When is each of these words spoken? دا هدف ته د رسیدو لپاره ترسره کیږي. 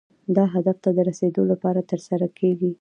دا 0.35 0.43
هدف 0.53 0.77
ته 0.83 0.89
د 0.97 0.99
رسیدو 1.09 1.41
لپاره 1.51 1.87
ترسره 1.91 2.27
کیږي. 2.39 2.69